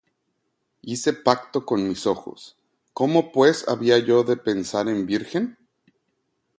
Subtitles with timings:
[0.81, 2.55] Hice pacto con mis ojos:
[2.91, 5.57] ¿Cómo pues había yo de pensar en virgen?